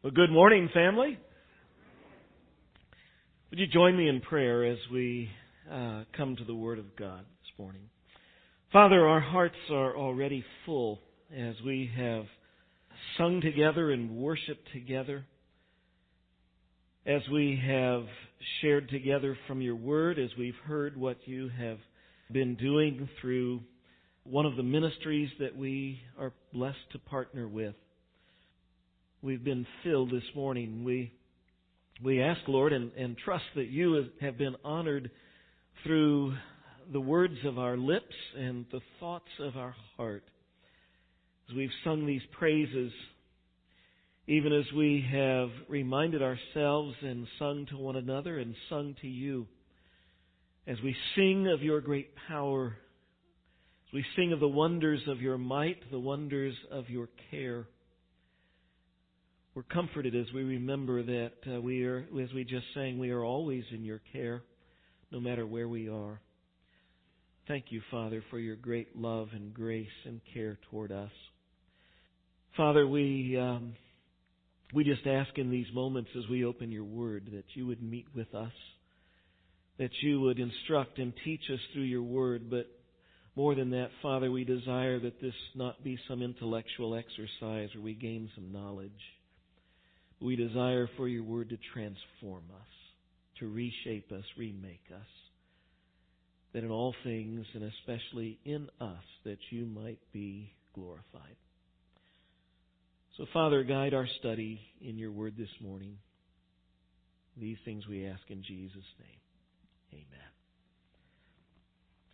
[0.00, 1.18] Well, good morning, family.
[3.50, 5.28] Would you join me in prayer as we
[5.68, 7.82] uh, come to the Word of God this morning?
[8.72, 11.00] Father, our hearts are already full
[11.36, 12.26] as we have
[13.16, 15.26] sung together and worshiped together,
[17.04, 18.04] as we have
[18.60, 21.78] shared together from your Word, as we've heard what you have
[22.30, 23.62] been doing through
[24.22, 27.74] one of the ministries that we are blessed to partner with
[29.22, 30.84] we've been filled this morning.
[30.84, 31.12] We
[32.02, 35.10] we ask, Lord, and, and trust that you have been honored
[35.82, 36.34] through
[36.92, 40.22] the words of our lips and the thoughts of our heart.
[41.50, 42.92] As we've sung these praises,
[44.28, 49.48] even as we have reminded ourselves and sung to one another and sung to you,
[50.68, 52.76] as we sing of your great power,
[53.88, 57.66] as we sing of the wonders of your might, the wonders of your care
[59.54, 63.24] we're comforted as we remember that uh, we are, as we just sang, we are
[63.24, 64.42] always in your care,
[65.10, 66.20] no matter where we are.
[67.48, 71.10] Thank you, Father, for your great love and grace and care toward us.
[72.56, 73.74] Father, we um,
[74.74, 78.06] we just ask in these moments as we open your word that you would meet
[78.14, 78.52] with us,
[79.78, 82.66] that you would instruct and teach us through your word, but
[83.34, 87.94] more than that, Father, we desire that this not be some intellectual exercise where we
[87.94, 88.90] gain some knowledge.
[90.20, 92.68] We desire for your word to transform us,
[93.38, 95.06] to reshape us, remake us.
[96.54, 101.36] That in all things, and especially in us, that you might be glorified.
[103.16, 105.98] So, Father, guide our study in your word this morning.
[107.36, 109.20] These things we ask in Jesus' name.
[109.92, 110.28] Amen.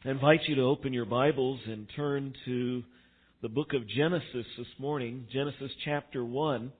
[0.05, 2.83] I invite you to open your Bibles and turn to
[3.41, 6.72] the book of Genesis this morning, Genesis chapter 1.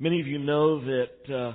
[0.00, 1.52] Many of you know that uh,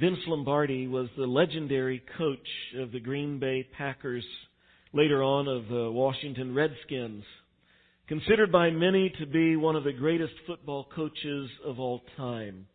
[0.00, 4.24] Vince Lombardi was the legendary coach of the Green Bay Packers,
[4.92, 7.22] later on of the Washington Redskins.
[8.08, 12.66] Considered by many to be one of the greatest football coaches of all time.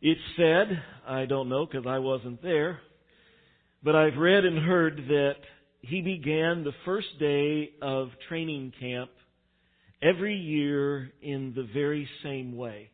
[0.00, 2.78] It's said, I don't know because I wasn't there,
[3.82, 5.38] but I've read and heard that
[5.80, 9.10] he began the first day of training camp
[10.04, 12.90] every year in the very same way.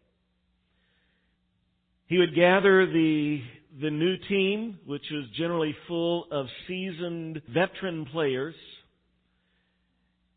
[2.07, 3.41] He would gather the,
[3.81, 8.55] the new team, which was generally full of seasoned veteran players,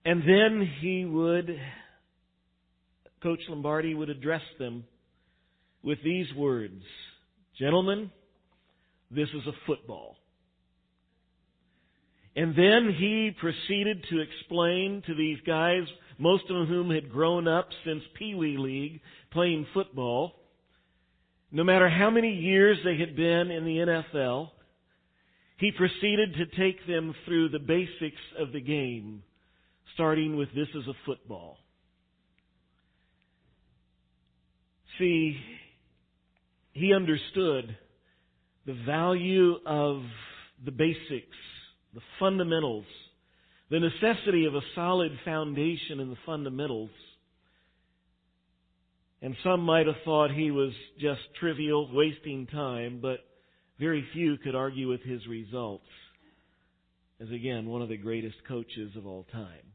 [0.06, 1.50] and then he would,
[3.22, 4.84] Coach Lombardi would address them
[5.84, 6.82] with these words
[7.60, 8.10] Gentlemen,
[9.12, 10.16] this is a football.
[12.36, 15.84] And then he proceeded to explain to these guys
[16.18, 19.02] most of whom had grown up since Pee Wee League
[19.32, 20.34] playing football.
[21.52, 24.50] No matter how many years they had been in the NFL,
[25.58, 29.24] he proceeded to take them through the basics of the game,
[29.94, 31.58] starting with this is a football.
[35.00, 35.38] See,
[36.74, 37.78] he understood
[38.66, 40.02] the value of
[40.64, 41.38] the basics,
[41.94, 42.86] the fundamentals
[43.74, 46.92] the necessity of a solid foundation in the fundamentals.
[49.20, 53.18] And some might have thought he was just trivial, wasting time, but
[53.80, 55.88] very few could argue with his results.
[57.20, 59.66] As again, one of the greatest coaches of all time.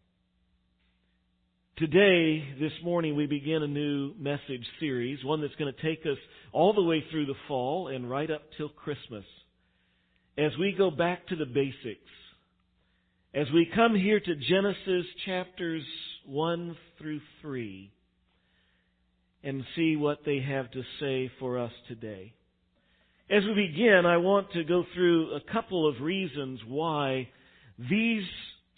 [1.76, 6.18] Today, this morning, we begin a new message series, one that's going to take us
[6.52, 9.24] all the way through the fall and right up till Christmas.
[10.36, 12.12] As we go back to the basics,
[13.34, 15.84] as we come here to Genesis chapters
[16.24, 17.92] 1 through 3
[19.44, 22.32] and see what they have to say for us today.
[23.30, 27.28] As we begin, I want to go through a couple of reasons why
[27.90, 28.24] these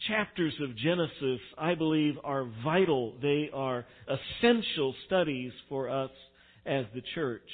[0.08, 3.14] chapters of Genesis, I believe, are vital.
[3.22, 6.10] They are essential studies for us
[6.66, 7.48] as the church.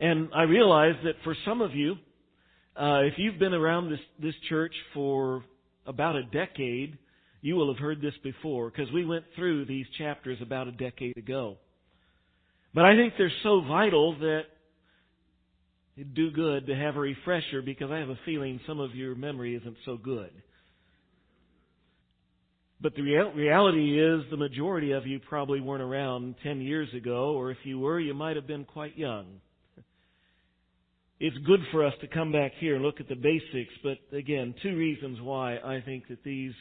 [0.00, 1.96] And I realize that for some of you,
[2.76, 5.44] uh, if you've been around this, this church for
[5.86, 6.98] about a decade,
[7.40, 11.16] you will have heard this before because we went through these chapters about a decade
[11.16, 11.56] ago.
[12.74, 14.42] But I think they're so vital that
[15.96, 19.14] it'd do good to have a refresher because I have a feeling some of your
[19.14, 20.30] memory isn't so good.
[22.80, 27.34] But the real, reality is the majority of you probably weren't around 10 years ago,
[27.34, 29.40] or if you were, you might have been quite young
[31.20, 34.54] it's good for us to come back here and look at the basics, but again,
[34.62, 36.52] two reasons why I think that these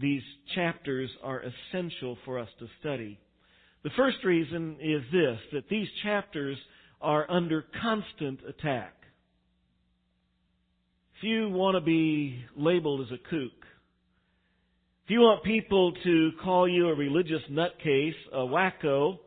[0.00, 0.22] these
[0.54, 3.18] chapters are essential for us to study.
[3.84, 6.56] The first reason is this, that these chapters
[7.02, 8.94] are under constant attack.
[11.18, 13.52] If you want to be labeled as a kook,
[15.04, 19.18] if you want people to call you a religious nutcase, a wacko,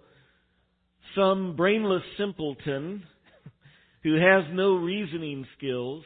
[1.16, 3.04] some brainless simpleton
[4.06, 6.04] who has no reasoning skills,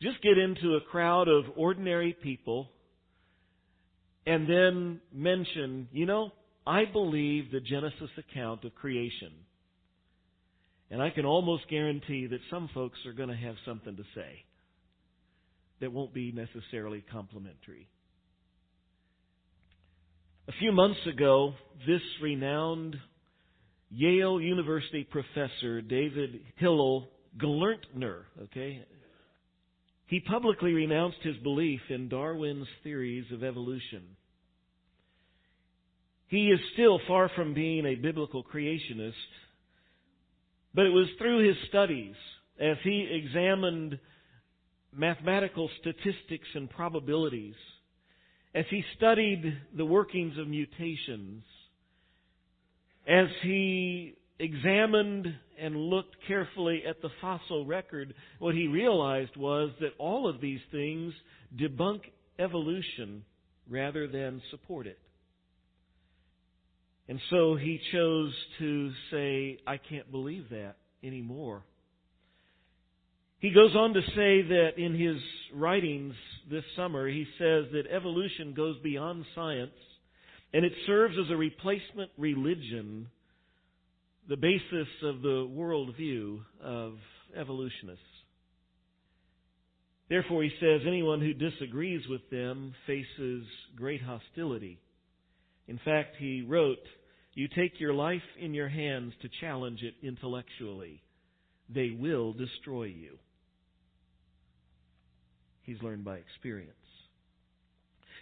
[0.00, 2.70] just get into a crowd of ordinary people
[4.26, 6.30] and then mention, you know,
[6.66, 9.32] I believe the Genesis account of creation.
[10.90, 14.44] And I can almost guarantee that some folks are going to have something to say
[15.82, 17.86] that won't be necessarily complimentary.
[20.48, 21.52] A few months ago,
[21.86, 22.96] this renowned
[23.90, 27.08] Yale University professor, David Hillel
[27.38, 28.84] Gelernter, okay,
[30.06, 34.02] he publicly renounced his belief in Darwin's theories of evolution.
[36.28, 39.12] He is still far from being a biblical creationist,
[40.74, 42.14] but it was through his studies
[42.60, 43.98] as he examined
[44.94, 47.54] mathematical statistics and probabilities,
[48.54, 51.44] as he studied the workings of mutations,
[53.08, 55.26] as he examined
[55.60, 60.60] and looked carefully at the fossil record, what he realized was that all of these
[60.70, 61.12] things
[61.58, 62.00] debunk
[62.38, 63.24] evolution
[63.68, 64.98] rather than support it.
[67.08, 71.62] And so he chose to say, I can't believe that anymore.
[73.40, 75.16] He goes on to say that in his
[75.54, 76.14] writings
[76.50, 79.72] this summer, he says that evolution goes beyond science
[80.52, 83.08] and it serves as a replacement religion,
[84.28, 86.94] the basis of the worldview of
[87.36, 88.02] evolutionists.
[90.08, 93.44] Therefore, he says anyone who disagrees with them faces
[93.76, 94.78] great hostility.
[95.66, 96.78] In fact, he wrote,
[97.34, 101.02] You take your life in your hands to challenge it intellectually.
[101.68, 103.18] They will destroy you.
[105.62, 106.72] He's learned by experience.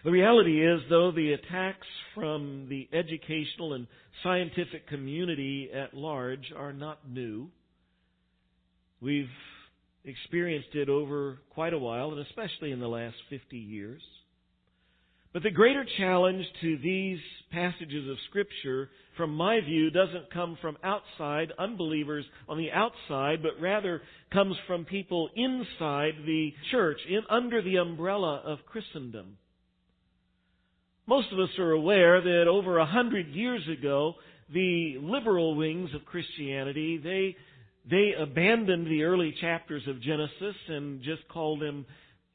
[0.06, 3.88] The reality is, though, the attacks from the educational and
[4.23, 7.49] scientific community at large are not new.
[9.00, 9.26] We've
[10.05, 14.00] experienced it over quite a while, and especially in the last 50 years.
[15.32, 17.19] But the greater challenge to these
[17.50, 23.61] passages of Scripture, from my view, doesn't come from outside, unbelievers on the outside, but
[23.61, 29.38] rather comes from people inside the church, in, under the umbrella of Christendom.
[31.06, 34.14] Most of us are aware that over a hundred years ago,
[34.53, 37.37] the liberal wings of Christianity, they,
[37.88, 41.87] they abandoned the early chapters of Genesis and just called them,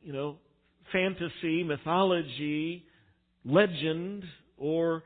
[0.01, 0.37] you know,
[0.93, 2.85] fantasy, mythology,
[3.43, 4.23] legend,
[4.57, 5.03] or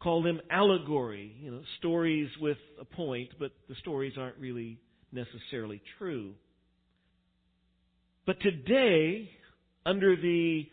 [0.00, 4.78] called them allegory, you know, stories with a point, but the stories aren't really
[5.10, 6.34] necessarily true.
[8.26, 9.28] But today,
[9.84, 10.68] under the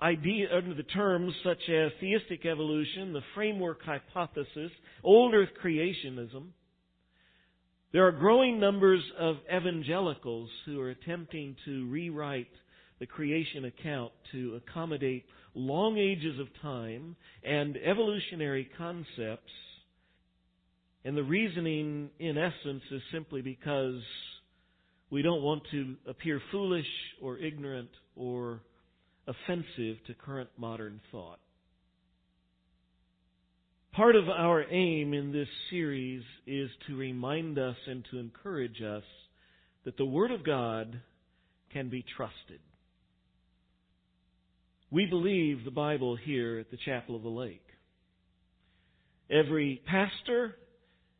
[0.00, 4.70] idea, under the terms such as theistic evolution, the framework hypothesis,
[5.02, 6.48] old earth creationism,
[7.92, 12.50] there are growing numbers of evangelicals who are attempting to rewrite
[12.98, 15.24] the creation account to accommodate
[15.54, 19.50] long ages of time and evolutionary concepts.
[21.04, 24.02] And the reasoning, in essence, is simply because
[25.10, 26.86] we don't want to appear foolish
[27.22, 28.60] or ignorant or
[29.28, 31.38] offensive to current modern thought.
[33.92, 39.02] Part of our aim in this series is to remind us and to encourage us
[39.84, 41.00] that the Word of God
[41.72, 42.60] can be trusted.
[44.90, 47.66] We believe the Bible here at the Chapel of the Lake.
[49.30, 50.56] Every pastor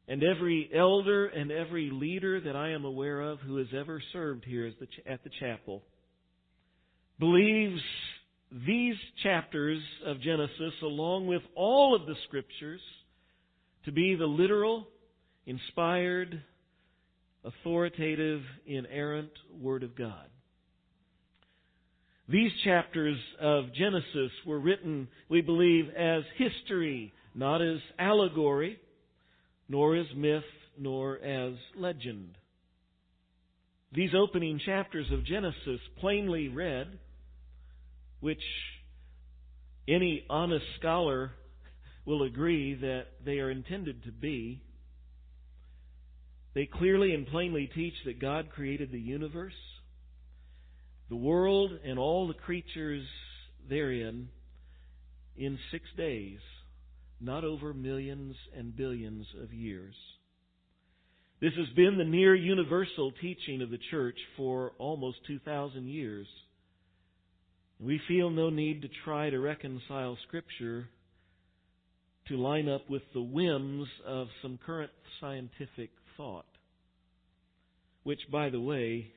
[0.07, 4.45] and every elder and every leader that I am aware of who has ever served
[4.47, 4.71] here
[5.07, 5.83] at the chapel
[7.18, 7.80] believes
[8.66, 12.80] these chapters of Genesis, along with all of the scriptures,
[13.84, 14.87] to be the literal,
[15.46, 16.42] inspired,
[17.44, 20.26] authoritative, inerrant Word of God.
[22.28, 28.78] These chapters of Genesis were written, we believe, as history, not as allegory,
[29.68, 30.42] nor as myth,
[30.78, 32.37] nor as legend.
[33.92, 36.98] These opening chapters of Genesis, plainly read,
[38.20, 38.42] which
[39.87, 41.32] any honest scholar
[42.04, 44.62] will agree that they are intended to be.
[46.54, 49.52] They clearly and plainly teach that God created the universe,
[51.08, 53.06] the world, and all the creatures
[53.68, 54.28] therein
[55.37, 56.38] in six days,
[57.20, 59.94] not over millions and billions of years.
[61.40, 66.26] This has been the near universal teaching of the church for almost 2,000 years.
[67.80, 70.88] We feel no need to try to reconcile Scripture
[72.26, 76.44] to line up with the whims of some current scientific thought.
[78.02, 79.12] Which, by the way,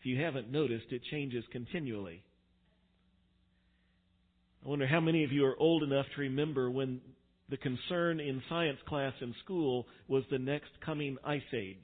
[0.00, 2.22] if you haven't noticed, it changes continually.
[4.64, 7.00] I wonder how many of you are old enough to remember when
[7.50, 11.76] the concern in science class in school was the next coming ice age.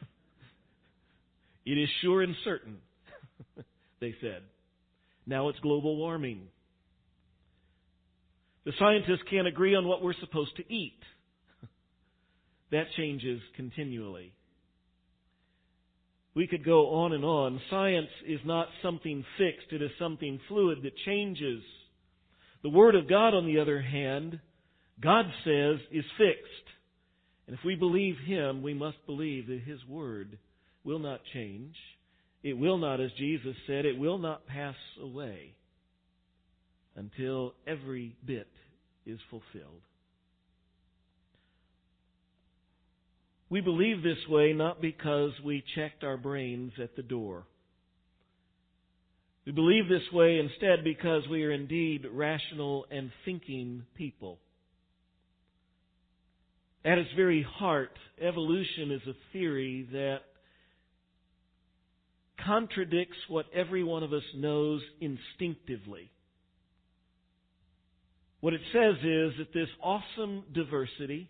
[1.66, 2.78] it is sure and certain,
[4.00, 4.42] they said.
[5.26, 6.48] Now it's global warming.
[8.64, 10.98] The scientists can't agree on what we're supposed to eat.
[12.70, 14.32] that changes continually.
[16.34, 17.60] We could go on and on.
[17.70, 21.62] Science is not something fixed, it is something fluid that changes.
[22.62, 24.40] The Word of God, on the other hand,
[25.00, 26.66] God says is fixed.
[27.46, 30.38] And if we believe Him, we must believe that His Word
[30.84, 31.74] will not change.
[32.46, 35.56] It will not, as Jesus said, it will not pass away
[36.94, 38.46] until every bit
[39.04, 39.82] is fulfilled.
[43.50, 47.48] We believe this way not because we checked our brains at the door.
[49.44, 54.38] We believe this way instead because we are indeed rational and thinking people.
[56.84, 60.20] At its very heart, evolution is a theory that
[62.46, 66.10] contradicts what every one of us knows instinctively.
[68.40, 71.28] What it says is that this awesome diversity,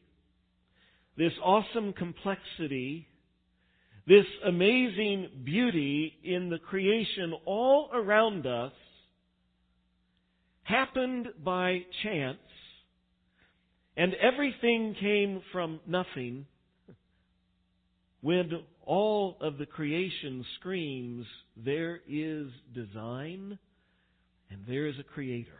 [1.16, 3.08] this awesome complexity,
[4.06, 8.73] this amazing beauty in the creation all around us
[10.62, 12.38] happened by chance,
[13.96, 16.44] and everything came from nothing
[18.20, 18.50] when
[18.87, 21.26] all of the creation screams,
[21.57, 23.59] there is design
[24.50, 25.50] and there is a creator.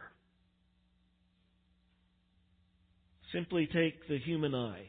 [3.33, 4.87] Simply take the human eye.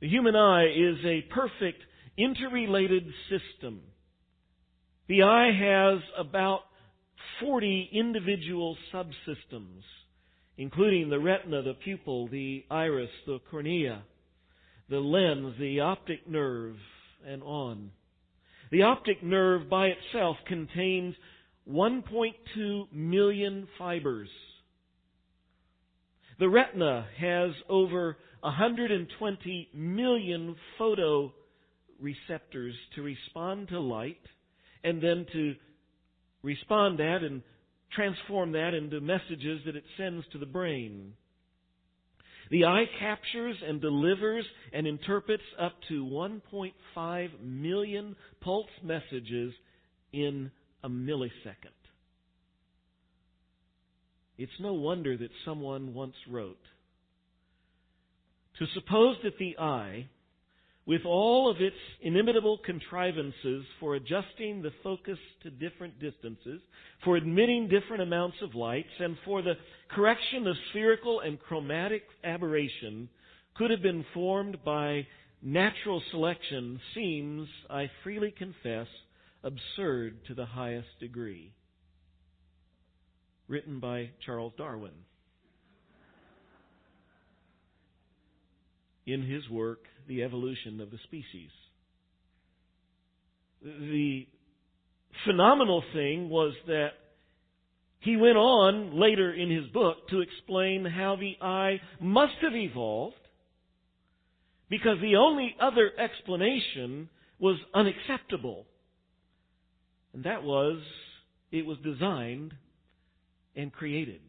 [0.00, 1.80] The human eye is a perfect
[2.18, 3.80] interrelated system.
[5.08, 6.62] The eye has about
[7.40, 9.82] 40 individual subsystems,
[10.58, 14.02] including the retina, the pupil, the iris, the cornea,
[14.90, 16.74] the lens, the optic nerve,
[17.24, 17.90] and on.
[18.70, 21.14] The optic nerve by itself contains
[21.70, 24.28] 1.2 million fibers.
[26.38, 31.32] The retina has over 120 million photoreceptors
[32.94, 34.20] to respond to light
[34.84, 35.54] and then to
[36.42, 37.42] respond that and
[37.92, 41.14] transform that into messages that it sends to the brain.
[42.50, 49.52] The eye captures and delivers and interprets up to 1.5 million pulse messages
[50.12, 50.50] in
[50.84, 51.74] a millisecond.
[54.38, 56.58] It's no wonder that someone once wrote,
[58.58, 60.08] To suppose that the eye,
[60.86, 66.60] with all of its inimitable contrivances for adjusting the focus to different distances,
[67.04, 69.54] for admitting different amounts of lights, and for the
[69.90, 73.08] correction of spherical and chromatic aberration,
[73.56, 75.04] could have been formed by
[75.42, 78.86] natural selection seems, I freely confess,
[79.42, 81.52] absurd to the highest degree.
[83.48, 84.92] Written by Charles Darwin.
[89.06, 91.50] In his work, the evolution of the species.
[93.62, 94.26] The
[95.24, 96.90] phenomenal thing was that
[98.00, 103.16] he went on later in his book to explain how the eye must have evolved
[104.68, 107.08] because the only other explanation
[107.38, 108.66] was unacceptable.
[110.12, 110.80] And that was,
[111.52, 112.54] it was designed
[113.54, 114.20] and created.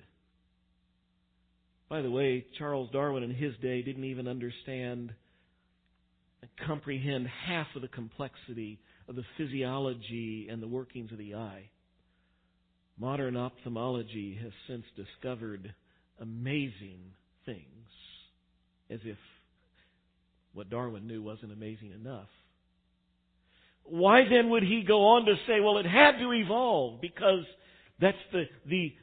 [1.90, 5.14] By the way, Charles Darwin in his day didn't even understand
[6.42, 11.70] and comprehend half of the complexity of the physiology and the workings of the eye.
[13.00, 15.74] Modern ophthalmology has since discovered
[16.20, 17.00] amazing
[17.46, 17.88] things,
[18.90, 19.18] as if
[20.54, 22.28] what Darwin knew wasn't amazing enough.
[23.84, 27.46] Why then would he go on to say, well, it had to evolve because
[28.02, 28.94] that's the, the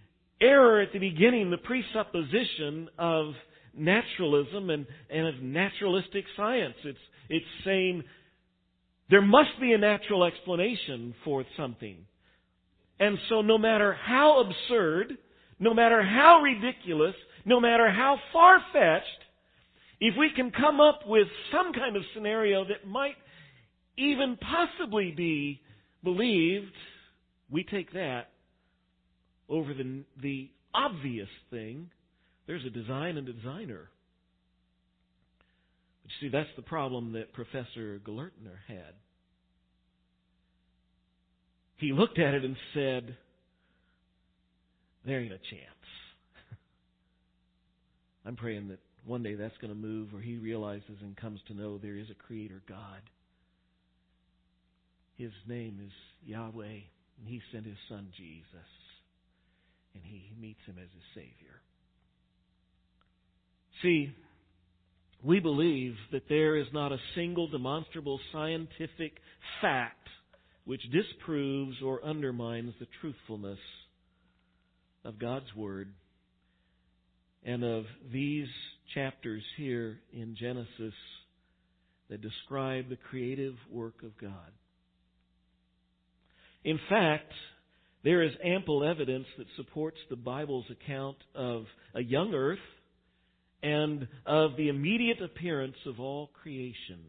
[0.41, 3.35] error at the beginning, the presupposition of
[3.77, 6.75] naturalism and, and of naturalistic science.
[6.85, 6.99] It's,
[7.29, 8.05] it's saying
[9.11, 11.97] there must be a natural explanation for something.
[13.01, 15.19] And so no matter how absurd,
[15.59, 17.15] no matter how ridiculous,
[17.45, 19.05] no matter how far-fetched,
[20.01, 23.17] if we can come up with some kind of scenario that might
[23.97, 25.61] even possibly be
[26.03, 26.73] believed,
[27.51, 28.29] we take that
[29.49, 31.91] over the, the obvious thing.
[32.47, 33.89] There's a design and a designer.
[36.03, 38.95] But you see, that's the problem that Professor Gelernter had.
[41.77, 43.17] He looked at it and said,
[45.05, 45.85] there ain't a chance.
[48.27, 51.55] I'm praying that one day that's going to move where he realizes and comes to
[51.55, 53.03] know there is a creator God.
[55.17, 55.93] His name is
[56.27, 58.45] Yahweh, and he sent his son Jesus,
[59.95, 61.61] and he meets him as his Savior.
[63.83, 64.15] See,
[65.23, 69.15] we believe that there is not a single demonstrable scientific
[69.61, 70.09] fact
[70.65, 73.59] which disproves or undermines the truthfulness
[75.05, 75.89] of God's Word
[77.45, 78.49] and of these
[78.95, 80.95] chapters here in Genesis
[82.09, 84.53] that describe the creative work of God.
[86.65, 87.33] In fact,
[88.05, 92.59] there is ample evidence that supports the Bible's account of a young earth
[93.63, 97.01] and of the immediate appearance of all creation.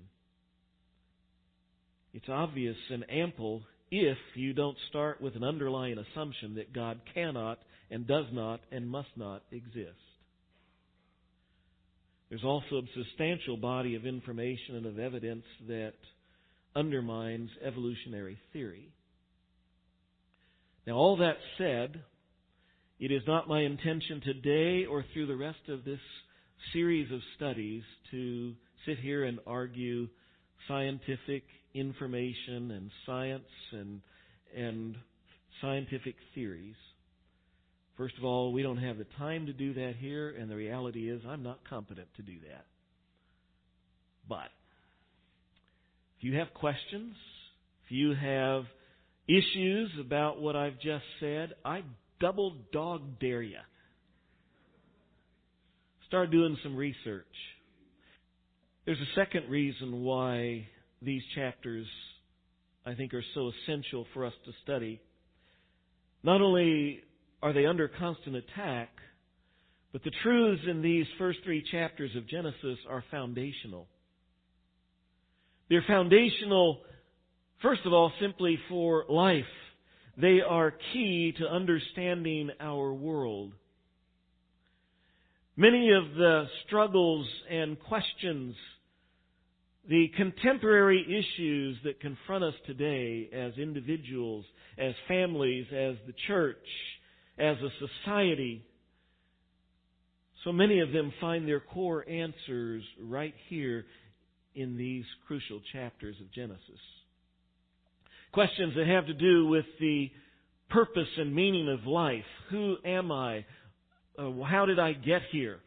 [2.13, 7.59] It's obvious and ample if you don't start with an underlying assumption that God cannot
[7.91, 9.99] and does not and must not exist.
[12.29, 15.93] There's also a substantial body of information and of evidence that
[16.73, 18.94] undermines evolutionary theory.
[20.85, 22.03] Now, all that said,
[22.99, 25.99] it is not my intention today or through the rest of this
[26.73, 28.53] series of studies to
[28.85, 30.07] sit here and argue
[30.67, 34.01] scientific information and science and,
[34.55, 34.95] and
[35.61, 36.75] scientific theories.
[37.97, 41.09] First of all, we don't have the time to do that here, and the reality
[41.09, 42.65] is I'm not competent to do that.
[44.27, 44.49] But
[46.17, 47.15] if you have questions,
[47.85, 48.65] if you have
[49.27, 51.83] issues about what I've just said, I
[52.19, 53.57] double dog dare you.
[56.07, 57.25] Start doing some research.
[58.85, 60.67] There's a second reason why
[61.01, 61.87] these chapters,
[62.85, 65.01] I think, are so essential for us to study.
[66.23, 67.01] Not only
[67.41, 68.89] are they under constant attack,
[69.91, 73.87] but the truths in these first three chapters of Genesis are foundational.
[75.69, 76.81] They're foundational,
[77.61, 79.43] first of all, simply for life.
[80.17, 83.51] They are key to understanding our world.
[85.57, 88.55] Many of the struggles and questions,
[89.87, 94.45] the contemporary issues that confront us today as individuals,
[94.77, 96.57] as families, as the church,
[97.37, 98.63] as a society.
[100.43, 103.85] So many of them find their core answers right here
[104.55, 106.79] in these crucial chapters of Genesis.
[108.35, 110.11] Questions that have to do with the
[110.69, 112.25] purpose and meaning of life.
[112.49, 113.45] Who am I?
[114.19, 115.59] Uh, how did I get here?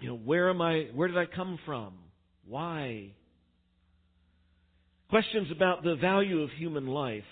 [0.00, 0.88] You know, where am I?
[0.94, 1.92] Where did I come from?
[2.48, 3.10] Why?
[5.10, 7.22] Questions about the value of human life.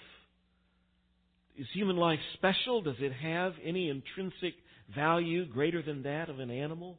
[1.57, 2.83] Is human life special?
[2.83, 4.53] Does it have any intrinsic
[4.95, 6.99] value greater than that of an animal?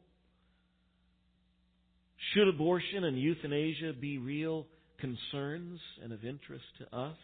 [2.32, 4.66] Should abortion and euthanasia be real
[4.98, 7.16] concerns and of interest to us?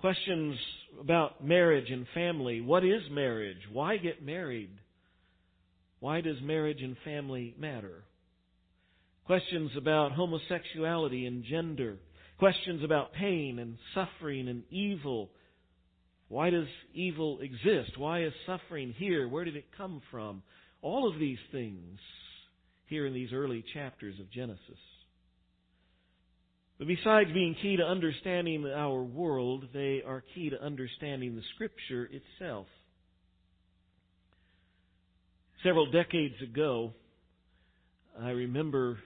[0.00, 0.56] Questions
[1.00, 2.60] about marriage and family.
[2.60, 3.60] What is marriage?
[3.72, 4.70] Why get married?
[6.00, 8.04] Why does marriage and family matter?
[9.24, 11.96] Questions about homosexuality and gender.
[12.38, 15.30] Questions about pain and suffering and evil.
[16.28, 17.96] Why does evil exist?
[17.96, 19.26] Why is suffering here?
[19.28, 20.42] Where did it come from?
[20.82, 21.98] All of these things
[22.86, 24.78] here in these early chapters of Genesis.
[26.78, 32.10] But besides being key to understanding our world, they are key to understanding the Scripture
[32.12, 32.66] itself.
[35.62, 36.92] Several decades ago,
[38.20, 38.98] I remember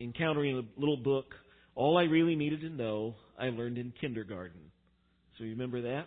[0.00, 1.34] encountering a little book
[1.74, 4.60] all I really needed to know, I learned in kindergarten.
[5.36, 6.06] So you remember that?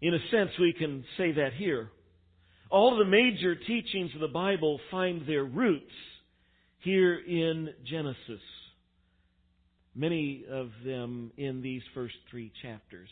[0.00, 1.90] In a sense, we can say that here.
[2.70, 5.90] All the major teachings of the Bible find their roots
[6.80, 8.40] here in Genesis.
[9.98, 13.08] Many of them in these first three chapters.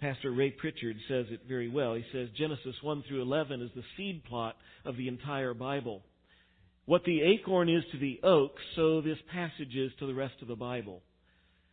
[0.00, 1.94] Pastor Ray Pritchard says it very well.
[1.94, 6.02] He says Genesis 1 through 11 is the seed plot of the entire Bible.
[6.84, 10.48] What the acorn is to the oak, so this passage is to the rest of
[10.48, 11.00] the Bible.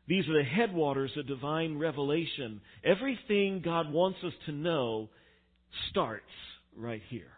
[0.07, 2.61] These are the headwaters of divine revelation.
[2.83, 5.09] Everything God wants us to know
[5.89, 6.23] starts
[6.77, 7.31] right here.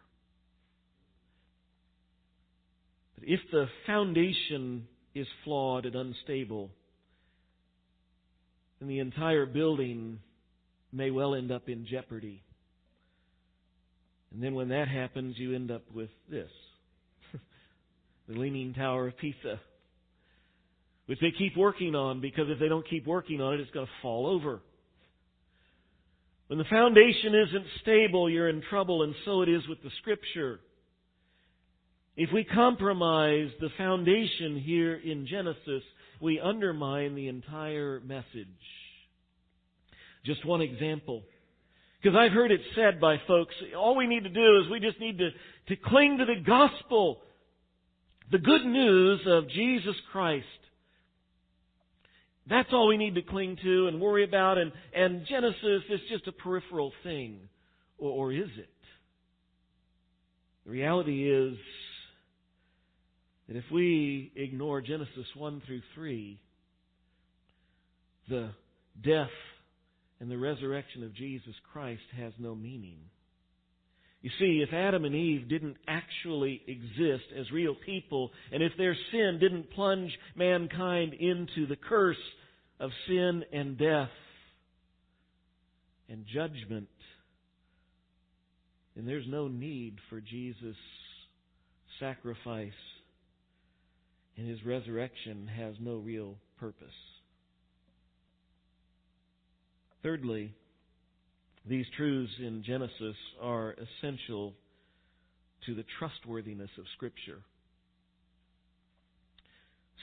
[3.17, 6.71] But if the foundation is flawed and unstable,
[8.80, 10.19] then the entire building
[10.91, 12.43] may well end up in jeopardy.
[14.34, 16.49] And then when that happens, you end up with this
[18.28, 19.60] the Leaning Tower of Pisa,
[21.06, 23.86] which they keep working on because if they don't keep working on it, it's going
[23.86, 24.62] to fall over.
[26.47, 30.60] When the foundation isn't stable, you're in trouble, and so it is with the Scripture.
[32.15, 35.84] If we compromise the foundation here in Genesis,
[36.21, 38.47] we undermine the entire message.
[40.26, 41.23] Just one example.
[42.02, 44.99] Because I've heard it said by folks, all we need to do is we just
[44.99, 45.30] need to,
[45.69, 47.21] to cling to the gospel,
[48.32, 50.45] the good news of Jesus Christ.
[52.47, 56.28] That's all we need to cling to and worry about, and, and Genesis is just
[56.28, 57.39] a peripheral thing.
[57.97, 58.69] Or, or is it?
[60.65, 61.58] The reality is
[63.47, 66.39] that if we ignore Genesis 1 through 3,
[68.29, 68.51] the
[69.03, 69.27] death
[70.19, 72.97] and the resurrection of Jesus Christ has no meaning.
[74.21, 78.95] You see, if Adam and Eve didn't actually exist as real people, and if their
[79.12, 82.15] sin didn't plunge mankind into the curse
[82.79, 84.10] of sin and death
[86.08, 86.88] and judgment,
[88.95, 90.77] then there's no need for Jesus'
[91.99, 92.71] sacrifice,
[94.37, 96.87] and his resurrection has no real purpose.
[100.01, 100.53] Thirdly,
[101.65, 104.53] these truths in Genesis are essential
[105.65, 107.39] to the trustworthiness of Scripture.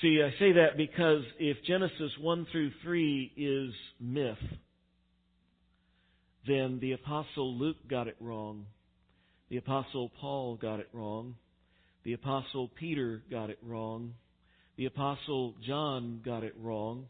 [0.00, 4.38] See, I say that because if Genesis 1 through 3 is myth,
[6.46, 8.64] then the Apostle Luke got it wrong.
[9.50, 11.34] The Apostle Paul got it wrong.
[12.04, 14.14] The Apostle Peter got it wrong.
[14.76, 17.06] The Apostle John got it wrong.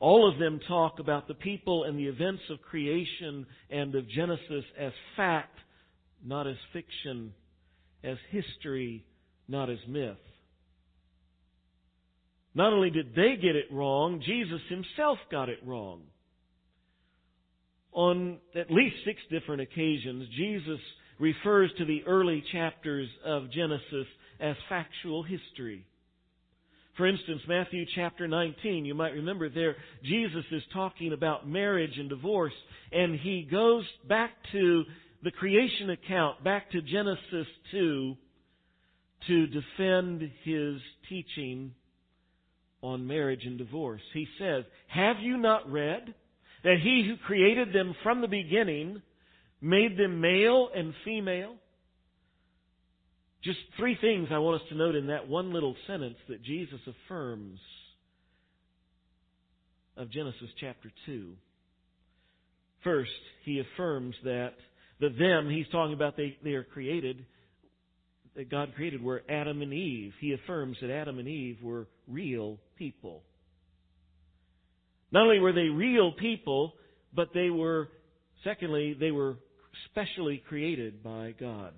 [0.00, 4.64] All of them talk about the people and the events of creation and of Genesis
[4.78, 5.56] as fact,
[6.24, 7.32] not as fiction,
[8.04, 9.04] as history,
[9.48, 10.16] not as myth.
[12.54, 16.02] Not only did they get it wrong, Jesus himself got it wrong.
[17.92, 20.80] On at least six different occasions, Jesus
[21.18, 24.06] refers to the early chapters of Genesis
[24.40, 25.84] as factual history.
[26.96, 32.08] For instance, Matthew chapter 19, you might remember there, Jesus is talking about marriage and
[32.08, 32.52] divorce,
[32.90, 34.84] and he goes back to
[35.22, 38.16] the creation account, back to Genesis 2,
[39.28, 40.76] to defend his
[41.08, 41.72] teaching
[42.82, 44.02] on marriage and divorce.
[44.12, 46.14] He says, Have you not read
[46.64, 49.02] that he who created them from the beginning
[49.60, 51.54] made them male and female?
[53.42, 56.80] Just three things I want us to note in that one little sentence that Jesus
[56.86, 57.58] affirms
[59.96, 61.32] of Genesis chapter 2.
[62.84, 63.10] First,
[63.44, 64.54] he affirms that
[65.00, 67.24] the them he's talking about they, they are created,
[68.36, 70.12] that God created were Adam and Eve.
[70.20, 73.22] He affirms that Adam and Eve were real people.
[75.10, 76.74] Not only were they real people,
[77.14, 77.88] but they were,
[78.44, 79.36] secondly, they were
[79.86, 81.72] specially created by God.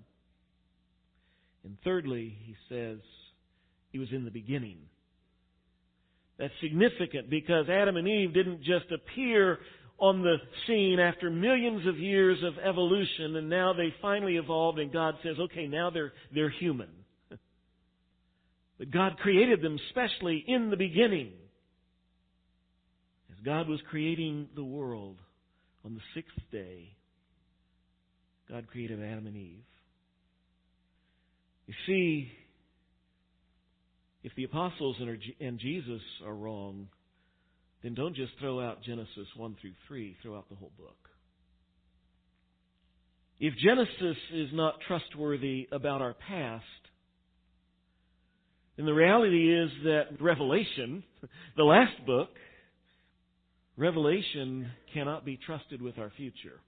[1.65, 2.99] And thirdly, he says,
[3.91, 4.79] he was in the beginning.
[6.39, 9.59] That's significant because Adam and Eve didn't just appear
[9.99, 10.37] on the
[10.67, 15.37] scene after millions of years of evolution and now they finally evolved and God says,
[15.39, 16.89] okay, now they're, they're human.
[18.79, 21.33] But God created them specially in the beginning.
[23.31, 25.19] As God was creating the world
[25.85, 26.95] on the sixth day,
[28.51, 29.63] God created Adam and Eve.
[31.67, 32.33] You see,
[34.25, 34.97] if the apostles
[35.41, 36.89] and Jesus are wrong,
[37.83, 40.97] then don't just throw out Genesis 1 through 3, throw out the whole book.
[43.39, 46.65] If Genesis is not trustworthy about our past,
[48.77, 51.05] then the reality is that Revelation,
[51.57, 52.31] the last book,
[53.77, 56.61] Revelation cannot be trusted with our future.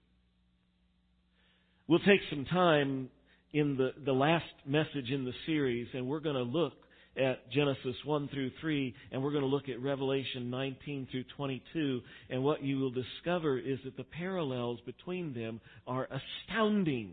[1.87, 3.09] We'll take some time
[3.51, 6.73] in the, the last message in the series, and we're going to look
[7.17, 12.01] at Genesis 1 through 3, and we're going to look at Revelation 19 through 22.
[12.29, 16.07] And what you will discover is that the parallels between them are
[16.47, 17.11] astounding.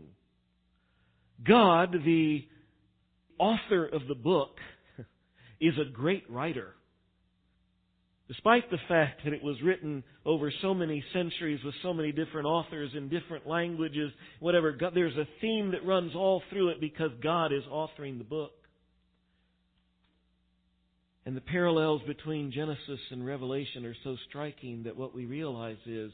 [1.45, 2.45] God, the
[3.37, 4.55] author of the book,
[5.59, 6.73] is a great writer.
[8.31, 12.47] Despite the fact that it was written over so many centuries with so many different
[12.47, 17.11] authors in different languages, whatever, God, there's a theme that runs all through it because
[17.21, 18.53] God is authoring the book.
[21.25, 26.13] And the parallels between Genesis and Revelation are so striking that what we realize is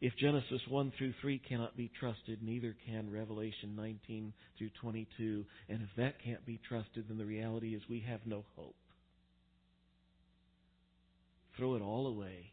[0.00, 5.44] if Genesis 1 through 3 cannot be trusted, neither can Revelation 19 through 22.
[5.68, 8.74] And if that can't be trusted, then the reality is we have no hope.
[11.56, 12.52] Throw it all away.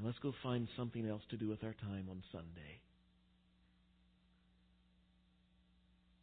[0.00, 2.80] And let's go find something else to do with our time on Sunday.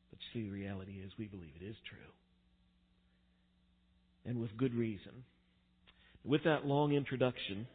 [0.09, 1.99] But see, the reality is we believe it is true.
[4.25, 5.23] And with good reason.
[6.25, 7.67] With that long introduction,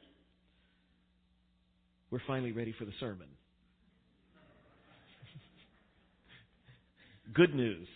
[2.11, 3.29] we're finally ready for the sermon.
[7.35, 7.87] good news.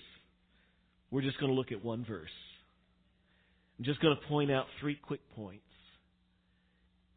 [1.11, 2.31] We're just going to look at one verse.
[3.79, 5.66] I'm just going to point out three quick points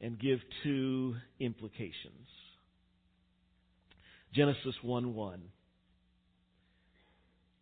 [0.01, 2.27] and give two implications.
[4.33, 5.41] Genesis 1 1.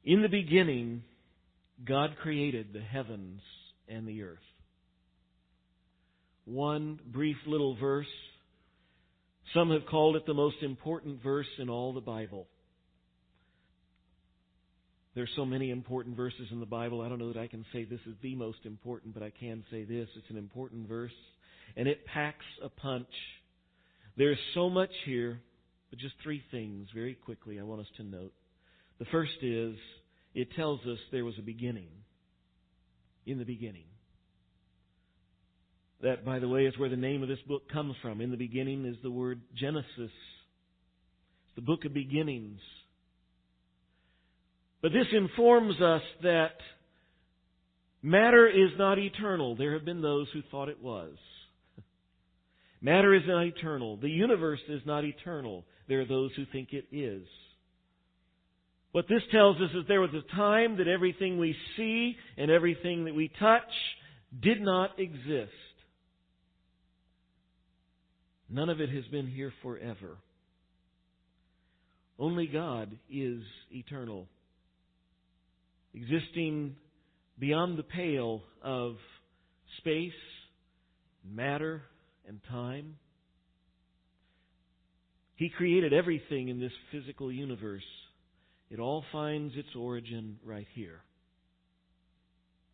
[0.06, 1.04] In the beginning,
[1.86, 3.42] God created the heavens
[3.88, 4.38] and the earth.
[6.46, 8.08] One brief little verse.
[9.54, 12.48] Some have called it the most important verse in all the Bible.
[15.16, 17.02] There's so many important verses in the Bible.
[17.02, 19.64] I don't know that I can say this is the most important, but I can
[19.72, 20.08] say this.
[20.16, 21.12] It's an important verse
[21.78, 23.08] and it packs a punch.
[24.18, 25.40] There's so much here,
[25.92, 28.34] but just three things very quickly I want us to note.
[29.00, 29.76] The first is
[30.34, 31.90] it tells us there was a beginning.
[33.28, 33.84] In the beginning.
[36.02, 38.22] That, by the way, is where the name of this book comes from.
[38.22, 39.86] In the beginning is the word Genesis.
[39.98, 42.60] It's the book of beginnings.
[44.82, 46.56] But this informs us that
[48.02, 49.56] matter is not eternal.
[49.56, 51.18] There have been those who thought it was.
[52.82, 53.98] Matter is not eternal.
[53.98, 55.66] The universe is not eternal.
[55.88, 57.26] There are those who think it is.
[58.92, 63.06] What this tells us is there was a time that everything we see and everything
[63.06, 63.62] that we touch
[64.42, 65.52] did not exist.
[68.50, 70.18] None of it has been here forever.
[72.18, 74.28] Only God is eternal,
[75.94, 76.76] existing
[77.38, 78.96] beyond the pale of
[79.78, 80.12] space,
[81.30, 81.84] matter,
[82.28, 82.96] and time.
[85.36, 87.84] He created everything in this physical universe.
[88.70, 91.02] It all finds its origin right here.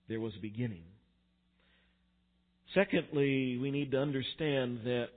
[0.09, 0.83] There was a beginning.
[2.73, 5.09] Secondly, we need to understand that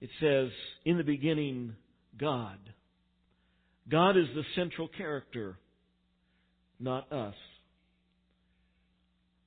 [0.00, 0.48] it says,
[0.84, 1.74] in the beginning,
[2.18, 2.58] God.
[3.88, 5.58] God is the central character,
[6.78, 7.34] not us.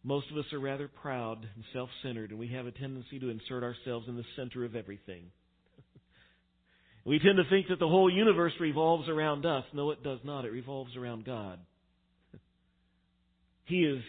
[0.04, 3.30] Most of us are rather proud and self centered, and we have a tendency to
[3.30, 5.26] insert ourselves in the center of everything.
[7.06, 9.64] we tend to think that the whole universe revolves around us.
[9.74, 10.46] No, it does not.
[10.46, 11.60] It revolves around God.
[13.66, 14.02] He is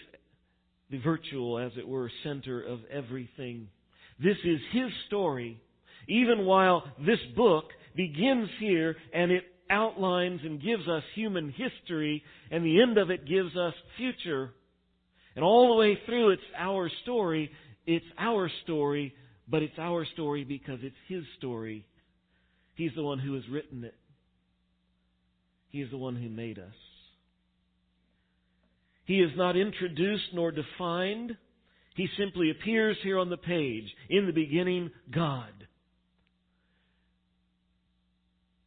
[0.90, 3.68] the virtual, as it were, center of everything.
[4.18, 5.61] This is His story,
[6.09, 12.64] even while this book begins here and it outlines and gives us human history, and
[12.64, 14.52] the end of it gives us future
[15.35, 17.51] and all the way through, it's our story.
[17.87, 19.14] It's our story,
[19.49, 21.85] but it's our story because it's His story.
[22.75, 23.95] He's the one who has written it.
[25.68, 26.75] He is the one who made us.
[29.05, 31.37] He is not introduced nor defined.
[31.97, 33.85] He simply appears here on the page.
[34.09, 35.53] In the beginning, God.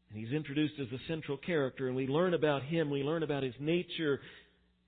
[0.09, 2.89] And he's introduced as the central character, and we learn about him.
[2.89, 4.19] We learn about his nature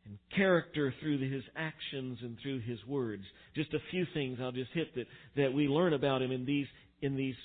[0.08, 3.24] and character through his actions and through his words.
[3.56, 6.68] Just a few things I'll just hit that, that we learn about him in these,
[7.02, 7.36] in these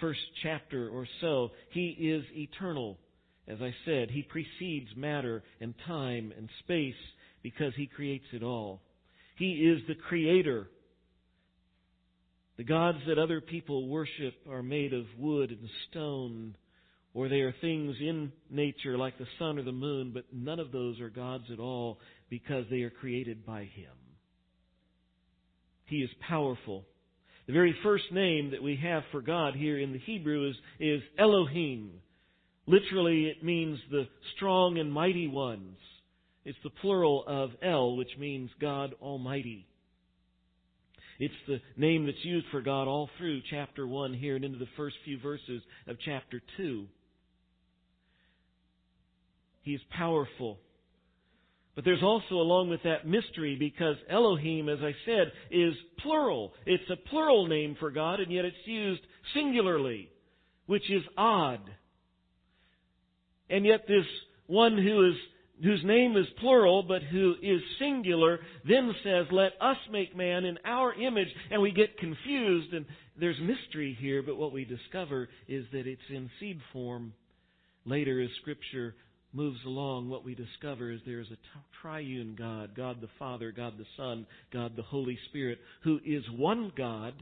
[0.00, 1.50] first chapter or so.
[1.70, 2.98] He is eternal.
[3.46, 6.94] As I said, he precedes matter and time and space
[7.42, 8.82] because he creates it all.
[9.36, 10.68] He is the creator.
[12.56, 16.56] The gods that other people worship are made of wood and stone
[17.18, 20.70] or they are things in nature like the sun or the moon, but none of
[20.70, 21.98] those are gods at all
[22.30, 23.90] because they are created by Him.
[25.86, 26.84] He is powerful.
[27.48, 31.02] The very first name that we have for God here in the Hebrew is, is
[31.18, 31.90] Elohim.
[32.68, 35.76] Literally, it means the strong and mighty ones.
[36.44, 39.66] It's the plural of El, which means God Almighty.
[41.18, 44.68] It's the name that's used for God all through chapter 1 here and into the
[44.76, 46.86] first few verses of chapter 2.
[49.68, 50.58] He is powerful.
[51.74, 56.54] But there's also along with that mystery because Elohim, as I said, is plural.
[56.64, 59.02] It's a plural name for God and yet it's used
[59.34, 60.08] singularly,
[60.64, 61.60] which is odd.
[63.50, 64.06] And yet this
[64.46, 65.16] one who is
[65.62, 70.56] whose name is plural but who is singular then says, let us make man in
[70.64, 71.28] our image.
[71.50, 72.86] And we get confused and
[73.20, 77.12] there's mystery here, but what we discover is that it's in seed form.
[77.84, 78.94] Later as scripture
[79.32, 81.38] moves along, what we discover is there is a
[81.82, 86.72] triune God, God the Father, God the Son, God the Holy Spirit, who is one
[86.76, 87.14] God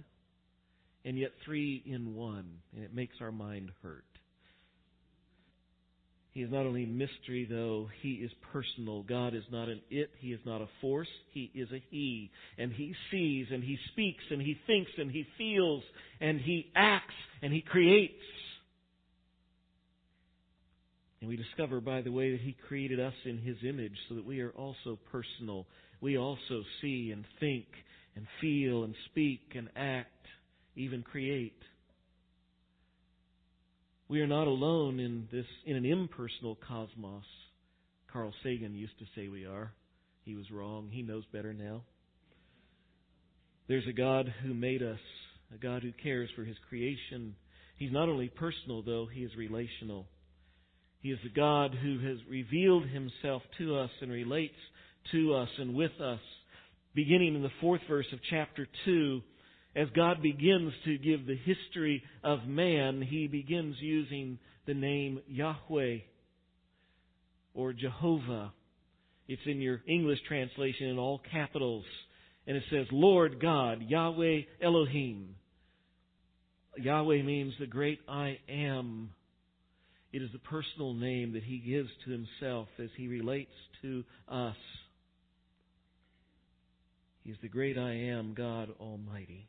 [1.04, 2.46] and yet three in one.
[2.74, 4.04] And it makes our mind hurt.
[6.32, 9.02] He is not only mystery, though, He is personal.
[9.04, 12.30] God is not an it, He is not a force, He is a He.
[12.58, 15.82] And He sees, and He speaks, and He thinks, and He feels,
[16.20, 18.12] and He acts, and He creates.
[21.20, 24.26] And we discover, by the way, that He created us in His image so that
[24.26, 25.66] we are also personal.
[26.00, 27.66] We also see and think
[28.14, 30.10] and feel and speak and act,
[30.74, 31.60] even create.
[34.08, 37.24] We are not alone in this, in an impersonal cosmos.
[38.12, 39.72] Carl Sagan used to say we are.
[40.24, 40.88] He was wrong.
[40.90, 41.82] He knows better now.
[43.68, 44.98] There's a God who made us,
[45.54, 47.34] a God who cares for His creation.
[47.76, 50.06] He's not only personal, though, He is relational.
[51.00, 54.54] He is a God who has revealed Himself to us and relates
[55.12, 56.20] to us and with us.
[56.94, 59.22] Beginning in the fourth verse of chapter 2,
[59.76, 65.98] as God begins to give the history of man, he begins using the name Yahweh
[67.52, 68.54] or Jehovah.
[69.28, 71.84] It's in your English translation in all capitals.
[72.46, 75.34] And it says, Lord God, Yahweh Elohim.
[76.78, 79.10] Yahweh means the great I am.
[80.16, 83.50] It is the personal name that he gives to himself as he relates
[83.82, 84.56] to us.
[87.22, 89.46] He's the great I am, God Almighty.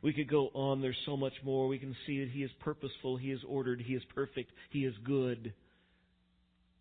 [0.00, 0.80] We could go on.
[0.80, 1.68] There's so much more.
[1.68, 4.94] We can see that He is purposeful, He is ordered, He is perfect, He is
[5.04, 5.52] good,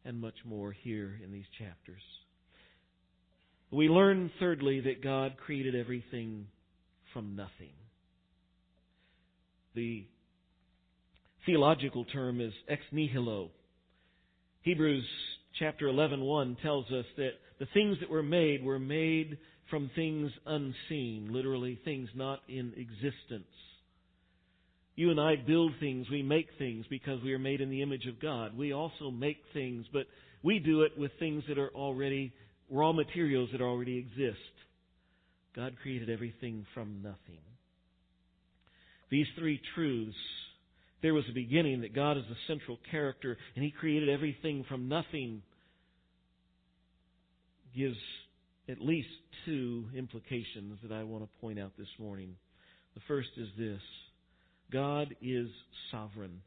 [0.06, 2.04] and much more here in these chapters.
[3.72, 6.48] We learn, thirdly, that God created everything
[7.12, 7.74] from nothing.
[9.76, 10.06] The
[11.48, 13.50] theological term is ex nihilo.
[14.62, 15.06] Hebrews
[15.58, 21.30] chapter 11:1 tells us that the things that were made were made from things unseen,
[21.32, 23.48] literally things not in existence.
[24.96, 28.08] You and I build things, we make things because we are made in the image
[28.08, 28.58] of God.
[28.58, 30.08] We also make things, but
[30.44, 32.34] we do it with things that are already
[32.70, 34.54] raw materials that already exist.
[35.56, 37.42] God created everything from nothing.
[39.10, 40.18] These three truths
[41.02, 44.88] there was a beginning that God is the central character and He created everything from
[44.88, 45.42] nothing
[47.76, 47.98] gives
[48.70, 49.08] at least
[49.46, 52.36] two implications that I want to point out this morning.
[52.96, 53.82] The first is this
[54.72, 55.48] God is
[55.92, 56.42] sovereign.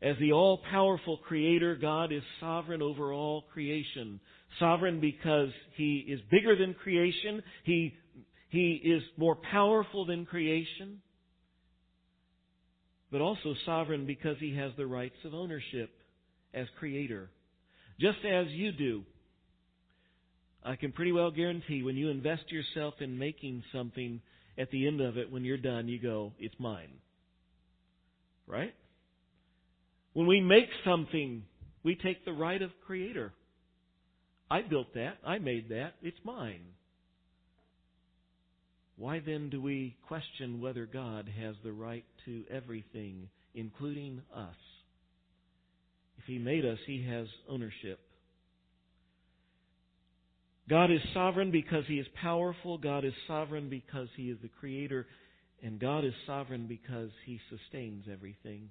[0.00, 4.18] As the all powerful creator, God is sovereign over all creation.
[4.58, 7.42] Sovereign because He is bigger than creation.
[7.62, 7.94] He,
[8.48, 11.00] he is more powerful than creation.
[13.12, 15.90] But also sovereign because He has the rights of ownership
[16.54, 17.28] as creator.
[18.00, 19.04] Just as you do.
[20.64, 24.20] I can pretty well guarantee when you invest yourself in making something,
[24.56, 26.92] at the end of it, when you're done, you go, it's mine.
[28.46, 28.74] Right?
[30.14, 31.44] When we make something,
[31.82, 33.32] we take the right of creator.
[34.50, 35.18] I built that.
[35.26, 35.94] I made that.
[36.02, 36.60] It's mine.
[39.02, 44.54] Why then do we question whether God has the right to everything, including us?
[46.18, 47.98] If He made us, He has ownership.
[50.70, 52.78] God is sovereign because He is powerful.
[52.78, 55.04] God is sovereign because He is the Creator.
[55.64, 58.70] And God is sovereign because He sustains everything.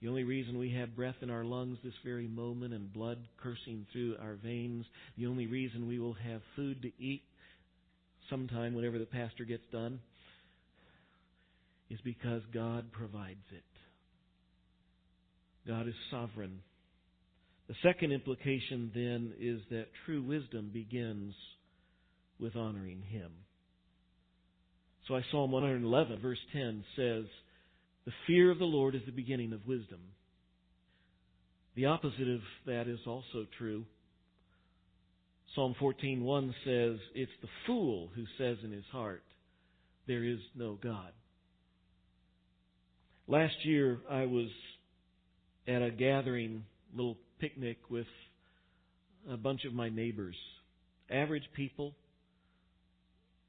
[0.00, 3.84] The only reason we have breath in our lungs this very moment and blood coursing
[3.92, 4.84] through our veins,
[5.18, 7.22] the only reason we will have food to eat
[8.30, 10.00] sometime whenever the pastor gets done,
[11.90, 13.62] is because God provides it.
[15.66, 16.60] God is sovereign.
[17.68, 21.34] The second implication then is that true wisdom begins
[22.40, 23.30] with honoring Him.
[25.06, 27.24] So I Psalm 111 verse 10 says,
[28.04, 30.00] the fear of the Lord is the beginning of wisdom.
[31.76, 33.84] The opposite of that is also true.
[35.54, 39.24] Psalm 14:1 says, "It's the fool who says in his heart,
[40.06, 41.12] there is no God."
[43.26, 44.50] Last year I was
[45.66, 48.08] at a gathering, little picnic with
[49.28, 50.36] a bunch of my neighbors,
[51.10, 51.94] average people.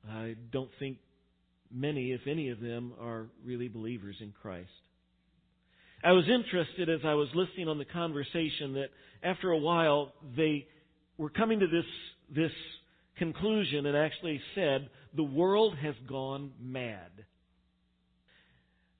[0.08, 1.00] I don't think
[1.72, 4.70] many, if any of them, are really believers in Christ.
[6.04, 8.90] I was interested as I was listening on the conversation that
[9.24, 10.68] after a while they
[11.18, 11.86] were coming to this,
[12.34, 12.52] this
[13.18, 17.12] conclusion and actually said, the world has gone mad.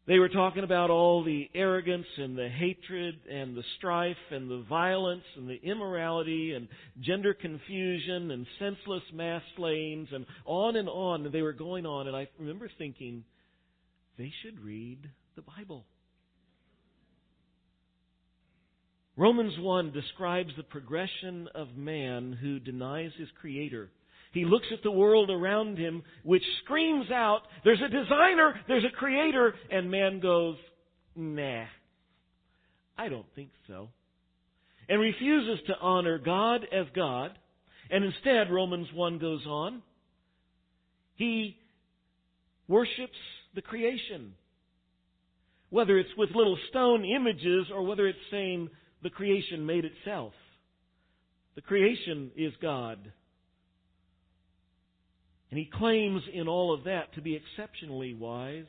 [0.06, 4.66] They were talking about all the arrogance and the hatred and the strife and the
[4.68, 6.68] violence and the immorality and
[7.00, 11.26] gender confusion and senseless mass slayings and on and on.
[11.26, 12.08] And they were going on.
[12.08, 13.24] And I remember thinking,
[14.18, 15.86] they should read the Bible.
[19.16, 23.90] Romans 1 describes the progression of man who denies his Creator.
[24.34, 28.98] He looks at the world around him, which screams out, there's a designer, there's a
[28.98, 30.56] creator, and man goes,
[31.16, 31.66] nah,
[32.98, 33.90] I don't think so.
[34.90, 37.38] And refuses to honor God as God,
[37.92, 39.84] and instead, Romans 1 goes on,
[41.16, 41.56] he
[42.68, 43.18] worships
[43.54, 44.34] the creation.
[45.70, 48.70] Whether it's with little stone images or whether it's saying,
[49.04, 50.34] the creation made itself.
[51.56, 52.98] The creation is God.
[55.52, 58.66] And he claims in all of that to be exceptionally wise,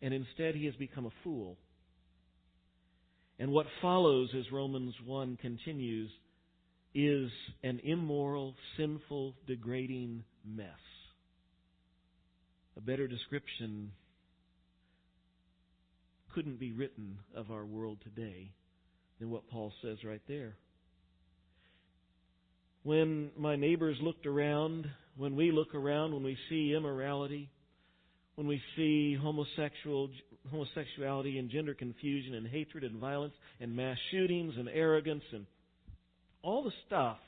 [0.00, 1.58] and instead he has become a fool.
[3.38, 6.10] And what follows, as Romans 1 continues,
[6.94, 7.28] is
[7.62, 10.66] an immoral, sinful, degrading mess.
[12.78, 13.90] A better description
[16.32, 18.52] couldn't be written of our world today
[19.18, 20.56] than what Paul says right there.
[22.82, 24.86] When my neighbors looked around,
[25.16, 27.50] when we look around, when we see immorality,
[28.36, 30.10] when we see homosexual
[30.50, 35.46] homosexuality and gender confusion and hatred and violence and mass shootings and arrogance and
[36.42, 37.18] all the stuff,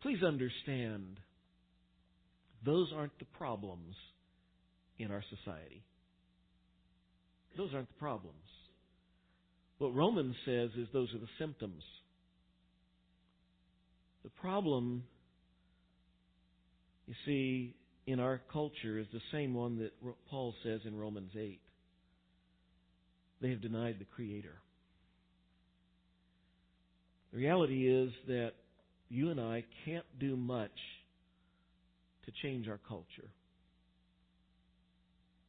[0.00, 1.18] please understand
[2.64, 3.94] those aren't the problems
[4.98, 5.82] in our society.
[7.58, 8.36] Those aren't the problems.
[9.78, 11.82] What Romans says is those are the symptoms.
[14.22, 15.04] The problem,
[17.06, 17.74] you see,
[18.06, 19.92] in our culture is the same one that
[20.30, 21.60] Paul says in Romans 8.
[23.40, 24.54] They have denied the Creator.
[27.32, 28.52] The reality is that
[29.08, 30.70] you and I can't do much
[32.26, 33.28] to change our culture.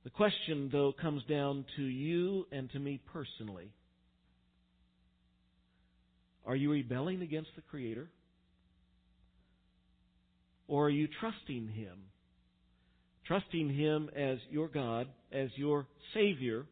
[0.04, 3.72] The question, though, comes down to you and to me personally.
[6.46, 8.08] Are you rebelling against the Creator?
[10.68, 11.98] Or are you trusting Him?
[13.26, 16.66] Trusting Him as your God, as your Savior?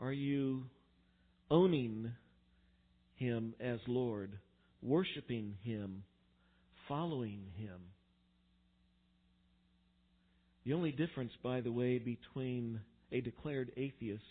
[0.00, 0.64] Are you
[1.50, 2.12] owning
[3.16, 4.32] Him as Lord,
[4.82, 6.02] worshiping Him,
[6.88, 7.80] following Him?
[10.64, 12.80] The only difference, by the way, between
[13.10, 14.22] a declared atheist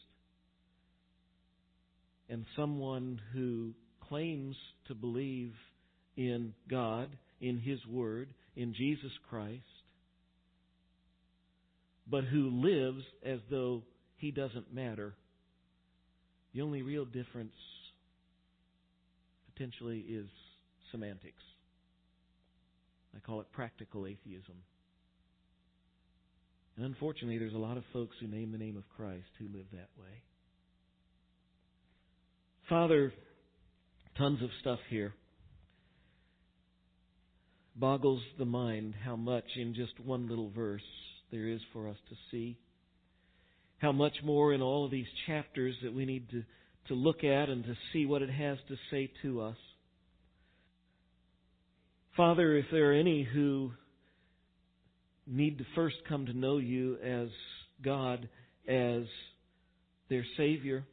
[2.31, 3.73] and someone who
[4.07, 4.55] claims
[4.87, 5.51] to believe
[6.15, 7.09] in God,
[7.41, 9.61] in His Word, in Jesus Christ,
[12.09, 13.83] but who lives as though
[14.15, 15.13] He doesn't matter,
[16.55, 17.53] the only real difference
[19.53, 20.27] potentially is
[20.91, 21.43] semantics.
[23.13, 24.55] I call it practical atheism.
[26.77, 29.65] And unfortunately, there's a lot of folks who name the name of Christ who live
[29.73, 30.23] that way.
[32.71, 33.11] Father,
[34.17, 35.13] tons of stuff here.
[37.75, 40.81] Boggles the mind how much in just one little verse
[41.33, 42.57] there is for us to see.
[43.79, 46.45] How much more in all of these chapters that we need to,
[46.87, 49.57] to look at and to see what it has to say to us.
[52.15, 53.73] Father, if there are any who
[55.27, 57.27] need to first come to know you as
[57.83, 58.29] God,
[58.65, 59.03] as
[60.07, 60.85] their Savior,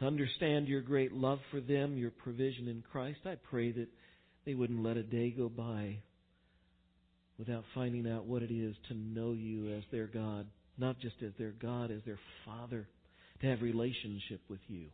[0.00, 3.20] to understand your great love for them, your provision in Christ.
[3.26, 3.88] I pray that
[4.46, 5.98] they wouldn't let a day go by
[7.38, 10.46] without finding out what it is to know you as their God,
[10.78, 12.88] not just as their God, as their Father,
[13.40, 14.86] to have relationship with you.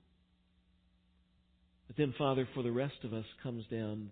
[1.86, 4.10] But then, Father, for the rest of us comes down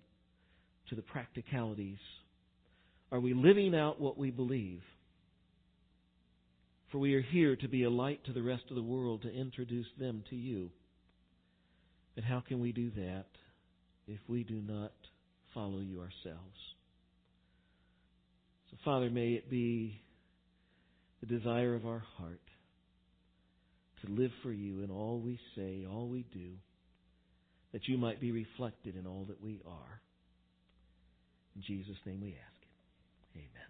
[0.90, 1.98] to the practicalities.
[3.10, 4.80] Are we living out what we believe?
[6.92, 9.32] For we are here to be a light to the rest of the world, to
[9.32, 10.70] introduce them to you.
[12.14, 13.26] But how can we do that
[14.06, 14.92] if we do not
[15.52, 16.58] follow you ourselves?
[18.70, 20.00] So, Father, may it be
[21.20, 22.40] the desire of our heart
[24.04, 26.50] to live for you in all we say, all we do,
[27.72, 30.00] that you might be reflected in all that we are.
[31.56, 33.38] In Jesus' name we ask it.
[33.38, 33.63] Amen.